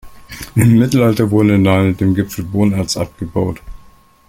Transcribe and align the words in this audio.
Im 0.55 0.79
Mittelalter 0.79 1.29
wurde 1.29 1.59
nahe 1.59 1.93
dem 1.93 2.15
Gipfel 2.15 2.43
Bohnerz 2.43 2.97
abgebaut. 2.97 3.59